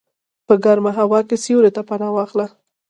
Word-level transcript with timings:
په 0.47 0.53
ګرمه 0.63 0.91
هوا 0.99 1.19
کې 1.27 1.35
سیوري 1.43 1.71
ته 1.75 1.81
پناه 1.87 2.13
واخله. 2.13 2.47